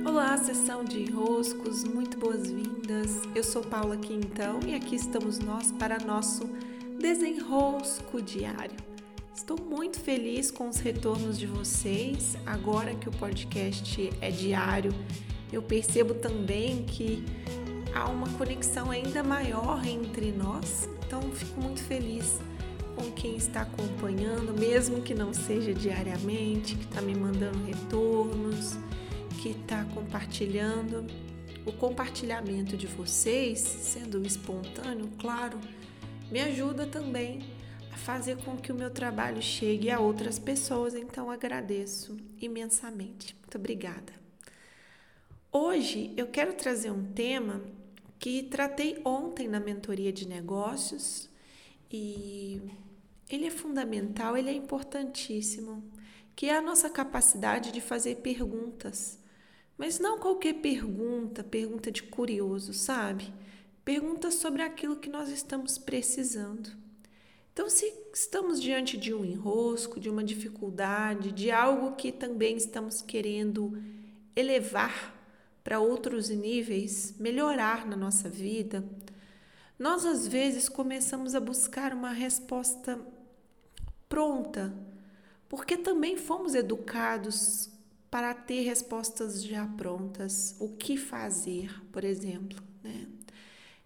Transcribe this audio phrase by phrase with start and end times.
[0.00, 3.20] Olá, sessão de enroscos, muito boas-vindas.
[3.34, 6.48] Eu sou Paula Quintão e aqui estamos nós para nosso
[6.98, 8.76] desenrosco diário.
[9.32, 12.36] Estou muito feliz com os retornos de vocês.
[12.44, 14.92] Agora que o podcast é diário,
[15.52, 17.24] eu percebo também que
[17.94, 22.40] há uma conexão ainda maior entre nós, então fico muito feliz
[22.96, 28.76] com quem está acompanhando, mesmo que não seja diariamente, que está me mandando retornos
[29.42, 31.04] que está compartilhando.
[31.66, 35.58] O compartilhamento de vocês, sendo espontâneo, claro,
[36.30, 37.40] me ajuda também
[37.92, 43.34] a fazer com que o meu trabalho chegue a outras pessoas, então agradeço imensamente.
[43.40, 44.12] Muito obrigada.
[45.50, 47.62] Hoje eu quero trazer um tema
[48.20, 51.28] que tratei ontem na mentoria de negócios
[51.90, 52.62] e
[53.28, 55.82] ele é fundamental, ele é importantíssimo,
[56.36, 59.20] que é a nossa capacidade de fazer perguntas
[59.82, 63.34] mas não qualquer pergunta, pergunta de curioso, sabe?
[63.84, 66.70] Pergunta sobre aquilo que nós estamos precisando.
[67.52, 73.02] Então, se estamos diante de um enrosco, de uma dificuldade, de algo que também estamos
[73.02, 73.76] querendo
[74.36, 75.20] elevar
[75.64, 78.84] para outros níveis, melhorar na nossa vida,
[79.76, 83.00] nós às vezes começamos a buscar uma resposta
[84.08, 84.72] pronta,
[85.48, 87.71] porque também fomos educados
[88.12, 90.54] para ter respostas já prontas.
[90.60, 93.06] O que fazer, por exemplo, né?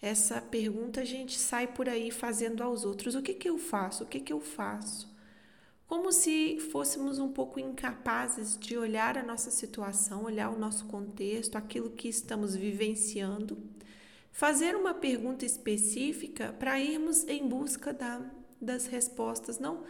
[0.00, 4.04] Essa pergunta a gente sai por aí fazendo aos outros: o que, que eu faço?
[4.04, 5.14] O que, que eu faço?
[5.86, 11.56] Como se fôssemos um pouco incapazes de olhar a nossa situação, olhar o nosso contexto,
[11.56, 13.58] aquilo que estamos vivenciando,
[14.32, 18.22] fazer uma pergunta específica para irmos em busca da,
[18.58, 19.84] das respostas, não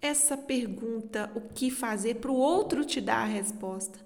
[0.00, 3.98] essa pergunta, o que fazer, para o outro te dar a resposta,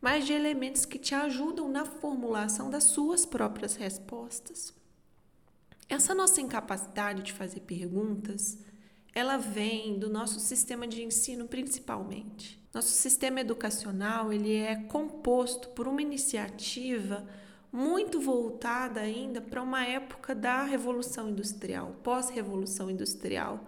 [0.00, 4.74] mas de elementos que te ajudam na formulação das suas próprias respostas.
[5.88, 8.58] Essa nossa incapacidade de fazer perguntas,
[9.14, 12.60] ela vem do nosso sistema de ensino principalmente.
[12.72, 17.24] Nosso sistema educacional, ele é composto por uma iniciativa
[17.72, 23.64] muito voltada ainda para uma época da revolução industrial, pós-revolução industrial,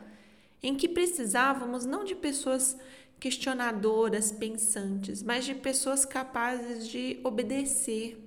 [0.66, 2.76] em que precisávamos não de pessoas
[3.20, 8.20] questionadoras, pensantes, mas de pessoas capazes de obedecer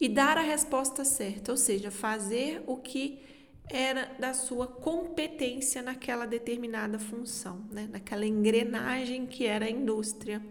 [0.00, 3.22] e dar a resposta certa, ou seja, fazer o que
[3.70, 7.88] era da sua competência naquela determinada função, né?
[7.92, 10.44] naquela engrenagem que era a indústria.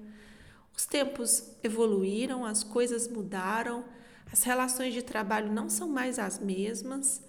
[0.76, 3.84] Os tempos evoluíram, as coisas mudaram,
[4.32, 7.22] as relações de trabalho não são mais as mesmas,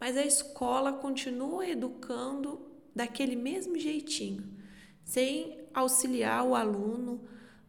[0.00, 4.48] mas a escola continua educando daquele mesmo jeitinho,
[5.04, 7.20] sem auxiliar o aluno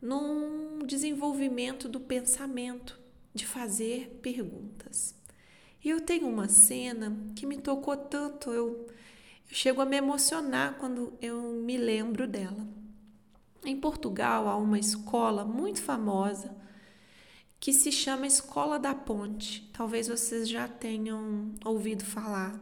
[0.02, 3.00] num desenvolvimento do pensamento,
[3.34, 5.16] de fazer perguntas.
[5.84, 8.88] E eu tenho uma cena que me tocou tanto, eu,
[9.50, 12.68] eu chego a me emocionar quando eu me lembro dela.
[13.64, 16.56] Em Portugal há uma escola muito famosa
[17.60, 19.68] que se chama Escola da Ponte.
[19.74, 22.60] Talvez vocês já tenham ouvido falar.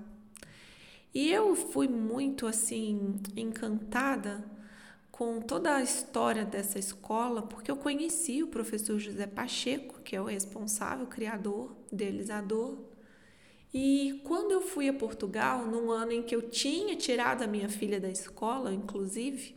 [1.13, 4.44] E eu fui muito assim encantada
[5.12, 10.22] com toda a história dessa escola, porque eu conheci o professor José Pacheco, que é
[10.22, 12.79] o responsável, criador, idealizador.
[13.72, 17.69] E quando eu fui a Portugal, num ano em que eu tinha tirado a minha
[17.69, 19.56] filha da escola, inclusive,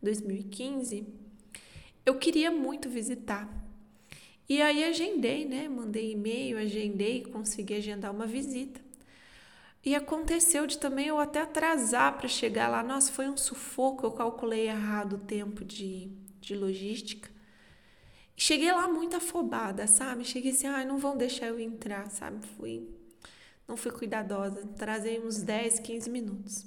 [0.00, 1.06] 2015,
[2.04, 3.48] eu queria muito visitar.
[4.48, 5.68] E aí agendei, né?
[5.68, 8.81] Mandei e-mail, agendei, consegui agendar uma visita.
[9.84, 12.82] E aconteceu de também eu até atrasar para chegar lá.
[12.82, 16.08] Nossa, foi um sufoco, eu calculei errado o tempo de,
[16.40, 17.28] de logística.
[18.36, 20.24] Cheguei lá muito afobada, sabe?
[20.24, 22.46] Cheguei assim, ai, ah, não vão deixar eu entrar, sabe?
[22.56, 22.88] Fui,
[23.66, 26.66] não fui cuidadosa, trazei uns 10, 15 minutos.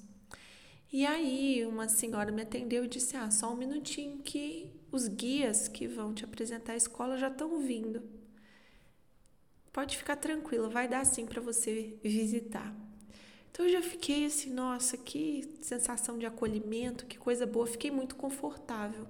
[0.92, 5.68] E aí uma senhora me atendeu e disse, ah, só um minutinho que os guias
[5.68, 8.04] que vão te apresentar a escola já estão vindo.
[9.72, 12.74] Pode ficar tranquila, vai dar sim para você visitar.
[13.56, 18.18] Então eu já fiquei assim, nossa, que sensação de acolhimento, que coisa boa, fiquei muito
[18.18, 19.07] confortável.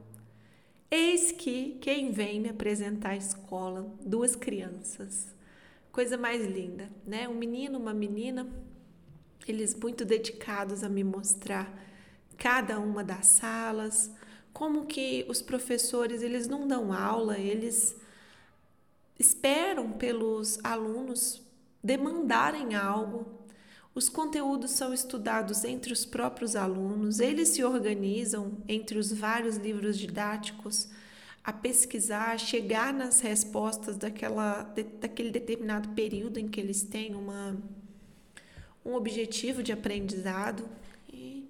[0.91, 5.33] Eis que quem vem me apresentar a escola, duas crianças.
[5.91, 7.27] Coisa mais linda, né?
[7.27, 8.47] Um menino, uma menina,
[9.47, 11.83] eles muito dedicados a me mostrar
[12.37, 14.11] cada uma das salas,
[14.53, 17.95] como que os professores, eles não dão aula, eles
[19.17, 21.41] esperam pelos alunos
[21.83, 23.43] demandarem algo,
[23.95, 29.97] os conteúdos são estudados entre os próprios alunos, eles se organizam entre os vários livros
[29.97, 30.89] didáticos.
[31.41, 34.63] a pesquisar, a chegar nas respostas daquela,
[34.99, 37.55] daquele determinado período em que eles têm uma,
[38.83, 40.67] um objetivo de aprendizado.
[41.07, 41.47] E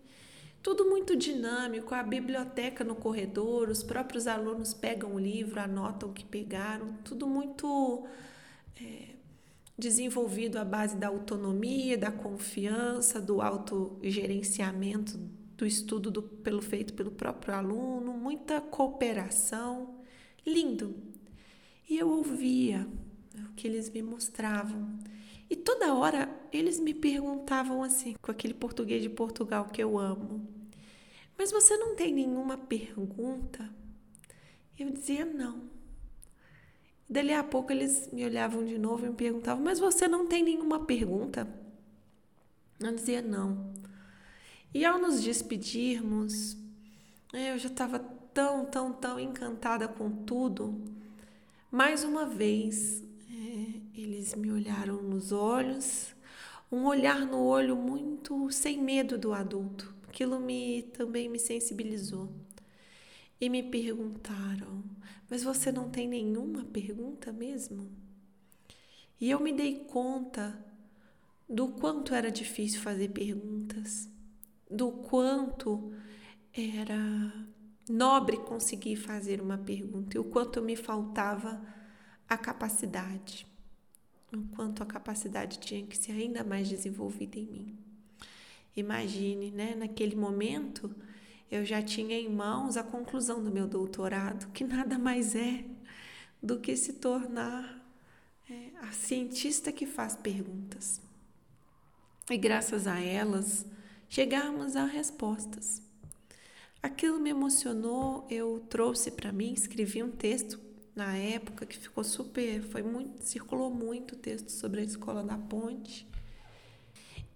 [0.61, 6.13] tudo muito dinâmico, a biblioteca no corredor, os próprios alunos pegam o livro, anotam o
[6.13, 8.05] que pegaram, tudo muito
[8.81, 9.14] é,
[9.77, 15.19] desenvolvido à base da autonomia, da confiança, do autogerenciamento
[15.57, 19.95] do estudo do, pelo feito pelo próprio aluno, muita cooperação,
[20.45, 20.95] lindo.
[21.89, 22.87] E eu ouvia
[23.49, 24.97] o que eles me mostravam.
[25.49, 30.47] E toda hora eles me perguntavam assim, com aquele português de Portugal que eu amo:
[31.37, 33.69] Mas você não tem nenhuma pergunta?
[34.77, 35.74] Eu dizia: Não.
[37.07, 40.43] Dali a pouco eles me olhavam de novo e me perguntavam: Mas você não tem
[40.43, 41.47] nenhuma pergunta?
[42.79, 43.73] Eu dizia: Não.
[44.73, 46.57] E ao nos despedirmos,
[47.31, 50.81] eu já estava tão, tão, tão encantada com tudo.
[51.71, 56.13] Mais uma vez, é, eles me olharam nos olhos,
[56.71, 59.93] um olhar no olho muito sem medo do adulto.
[60.07, 62.29] Aquilo me também me sensibilizou.
[63.39, 64.83] E me perguntaram:
[65.29, 67.89] "Mas você não tem nenhuma pergunta mesmo?"
[69.19, 70.63] E eu me dei conta
[71.47, 74.09] do quanto era difícil fazer perguntas
[74.69, 75.93] do quanto
[76.53, 76.97] era
[77.87, 81.61] nobre conseguir fazer uma pergunta e o quanto me faltava
[82.27, 83.45] a capacidade,
[84.33, 87.77] o quanto a capacidade tinha que ser ainda mais desenvolvida em mim.
[88.75, 90.93] Imagine, né, naquele momento
[91.51, 95.63] eu já tinha em mãos a conclusão do meu doutorado, que nada mais é
[96.41, 97.83] do que se tornar
[98.49, 101.01] é, a cientista que faz perguntas.
[102.29, 103.65] E graças a elas,
[104.09, 105.81] chegarmos a respostas.
[106.81, 110.59] Aquilo me emocionou, eu trouxe para mim, escrevi um texto
[110.95, 115.37] na época que ficou super, foi muito, circulou muito o texto sobre a escola da
[115.37, 116.07] Ponte.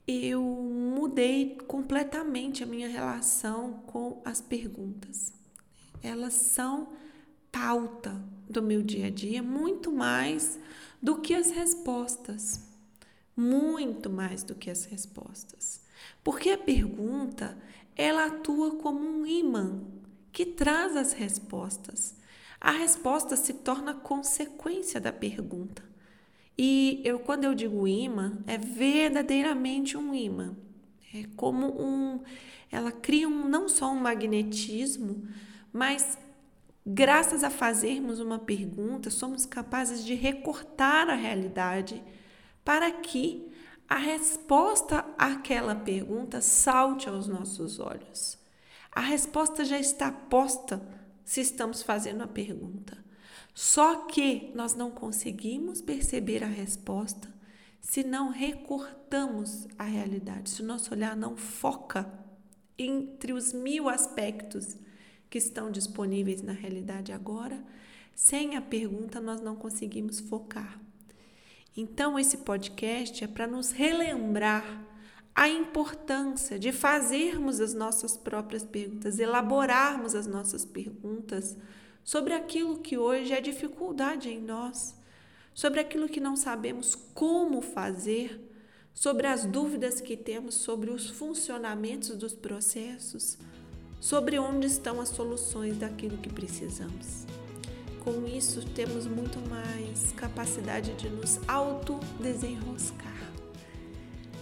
[0.08, 5.32] Eu mudei completamente a minha relação com as perguntas.
[6.02, 6.90] Elas são
[7.52, 10.60] pauta do meu dia a dia, muito mais
[11.02, 12.68] do que as respostas.
[13.36, 15.82] Muito mais do que as respostas.
[16.24, 17.58] Porque a pergunta,
[17.96, 19.82] ela atua como um imã
[20.32, 22.16] que traz as respostas.
[22.60, 25.89] A resposta se torna consequência da pergunta.
[26.62, 30.58] E eu quando eu digo imã, é verdadeiramente um imã.
[31.16, 32.20] É como um
[32.70, 35.26] ela cria um, não só um magnetismo,
[35.72, 36.18] mas
[36.86, 42.04] graças a fazermos uma pergunta, somos capazes de recortar a realidade
[42.66, 43.50] para que
[43.88, 48.38] a resposta àquela pergunta salte aos nossos olhos.
[48.92, 50.82] A resposta já está posta
[51.24, 52.98] se estamos fazendo a pergunta.
[53.62, 57.28] Só que nós não conseguimos perceber a resposta
[57.82, 62.10] se não recortamos a realidade, se o nosso olhar não foca
[62.78, 64.78] entre os mil aspectos
[65.30, 67.62] que estão disponíveis na realidade agora.
[68.16, 70.80] Sem a pergunta, nós não conseguimos focar.
[71.76, 74.86] Então, esse podcast é para nos relembrar
[75.36, 81.58] a importância de fazermos as nossas próprias perguntas, elaborarmos as nossas perguntas
[82.10, 84.96] sobre aquilo que hoje é dificuldade em nós,
[85.54, 88.50] sobre aquilo que não sabemos como fazer,
[88.96, 93.38] sobre as dúvidas que temos sobre os funcionamentos dos processos,
[94.00, 97.28] sobre onde estão as soluções daquilo que precisamos.
[98.04, 103.32] Com isso, temos muito mais capacidade de nos auto-desenroscar.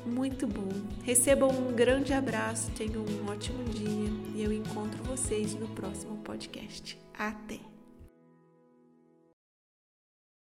[0.06, 0.70] Muito bom.
[1.04, 7.07] Recebam um grande abraço, tenham um ótimo dia e eu encontro vocês no próximo podcast.
[7.18, 7.77] Até!